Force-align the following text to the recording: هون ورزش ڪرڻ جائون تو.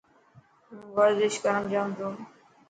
هون 0.67 0.79
ورزش 0.97 1.33
ڪرڻ 1.43 1.61
جائون 1.71 1.91
تو. 1.99 2.09